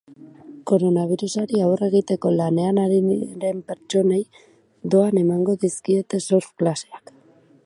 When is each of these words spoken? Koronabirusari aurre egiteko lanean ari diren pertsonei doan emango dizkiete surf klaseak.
Koronabirusari 0.69 1.59
aurre 1.65 1.89
egiteko 1.91 2.31
lanean 2.39 2.81
ari 2.85 2.99
diren 3.11 3.63
pertsonei 3.69 4.21
doan 4.95 5.23
emango 5.27 5.61
dizkiete 5.67 6.27
surf 6.31 6.55
klaseak. 6.63 7.19